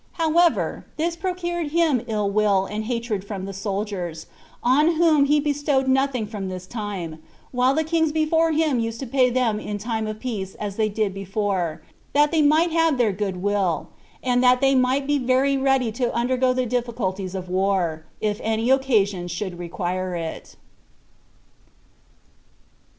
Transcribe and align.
However, 0.13 0.87
this 0.97 1.15
procured 1.15 1.67
him 1.67 2.01
ill 2.07 2.27
will 2.27 2.65
and 2.65 2.85
hatred 2.85 3.23
from 3.23 3.45
the 3.45 3.53
soldiers; 3.53 4.25
on 4.63 4.95
whom 4.95 5.25
he 5.25 5.39
bestowed 5.39 5.87
nothing 5.87 6.25
from 6.25 6.49
this 6.49 6.65
time, 6.65 7.21
while 7.51 7.75
the 7.75 7.83
kings 7.83 8.11
before 8.11 8.51
him 8.51 8.79
used 8.79 8.99
to 9.01 9.05
pay 9.05 9.29
them 9.29 9.59
in 9.59 9.77
time 9.77 10.07
of 10.07 10.19
peace 10.19 10.55
as 10.55 10.75
they 10.75 10.89
did 10.89 11.13
before, 11.13 11.83
that 12.13 12.31
they 12.31 12.41
might 12.41 12.71
have 12.71 12.97
their 12.97 13.11
good 13.13 13.43
will, 13.43 13.89
and 14.23 14.41
that 14.43 14.59
they 14.59 14.73
might 14.73 15.05
be 15.05 15.19
very 15.19 15.55
ready 15.55 15.91
to 15.91 16.11
undergo 16.15 16.51
the 16.51 16.65
difficulties 16.65 17.35
of 17.35 17.47
war, 17.47 18.03
if 18.19 18.41
any 18.43 18.71
occasion 18.71 19.27
should 19.27 19.59
require 19.59 20.15
it. 20.15 20.55